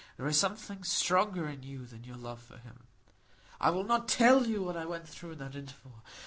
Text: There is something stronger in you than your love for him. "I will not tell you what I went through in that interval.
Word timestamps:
There 0.17 0.25
is 0.25 0.35
something 0.35 0.83
stronger 0.83 1.47
in 1.47 1.61
you 1.61 1.85
than 1.85 2.05
your 2.05 2.15
love 2.17 2.41
for 2.41 2.57
him. 2.57 2.87
"I 3.59 3.69
will 3.69 3.83
not 3.85 4.07
tell 4.07 4.47
you 4.47 4.63
what 4.63 4.75
I 4.75 4.83
went 4.85 5.07
through 5.07 5.33
in 5.33 5.37
that 5.37 5.55
interval. 5.55 6.03